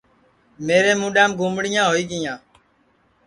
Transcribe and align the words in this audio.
میرے 0.65 0.91
مُڈؔام 1.01 1.31
گُمڑیاں 1.39 1.85
ہوئی 1.89 2.03
گیاں 2.09 2.37